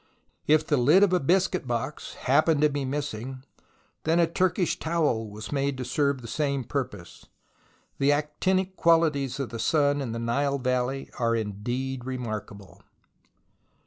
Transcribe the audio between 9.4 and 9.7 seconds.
the